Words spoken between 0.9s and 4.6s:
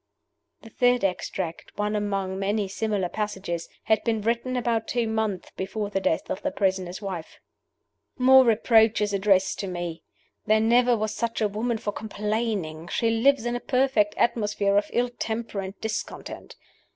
extract one among many similar passages had been written